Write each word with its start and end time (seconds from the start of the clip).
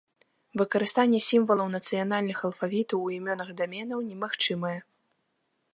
Выкарыстанне 0.61 1.19
сімвалаў 1.25 1.67
нацыянальных 1.77 2.37
алфавітаў 2.49 2.97
у 3.09 3.15
імёнах 3.19 3.49
даменаў 3.61 3.99
немагчымае. 4.09 4.75